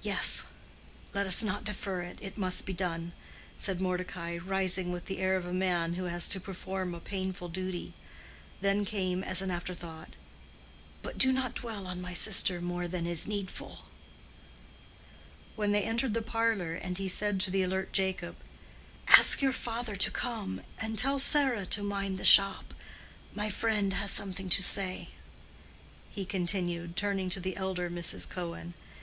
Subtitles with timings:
[0.00, 0.44] "Yes;
[1.12, 2.18] let us not defer it.
[2.22, 3.12] It must be done,"
[3.58, 7.50] said Mordecai, rising with the air of a man who has to perform a painful
[7.50, 7.92] duty.
[8.62, 10.16] Then came, as an afterthought,
[11.02, 13.80] "But do not dwell on my sister more than is needful."
[15.54, 18.36] When they entered the parlor he said to the alert Jacob,
[19.06, 22.72] "Ask your father to come, and tell Sarah to mind the shop.
[23.34, 25.10] My friend has something to say,"
[26.10, 28.26] he continued, turning to the elder Mrs.
[28.26, 28.72] Cohen.